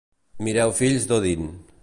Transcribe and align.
Mireu 0.47 0.73
Fills 0.79 1.05
d'Odin. 1.13 1.45